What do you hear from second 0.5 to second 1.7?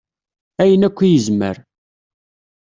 Ayen akk i yezmer.